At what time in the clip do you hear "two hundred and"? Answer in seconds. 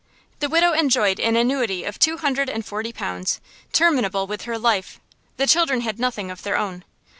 1.99-2.65